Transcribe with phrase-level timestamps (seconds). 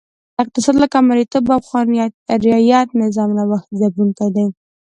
[0.41, 1.87] اقتصاد لکه مریتوب او خان
[2.47, 4.45] رعیت نظام نوښت ځپونکی دی.